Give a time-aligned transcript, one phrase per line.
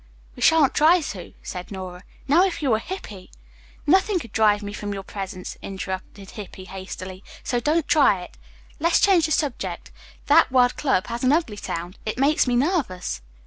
[0.35, 2.03] "We shan't try to," said Nora.
[2.27, 3.29] "Now, if you were Hippy"
[3.95, 8.35] "Nothing could drive me from your presence," interrupted Hippy hastily, "so don't try it.
[8.79, 9.91] Let's change the subject.
[10.25, 11.99] That word club has an ugly sound.
[12.03, 13.21] It makes me nervous."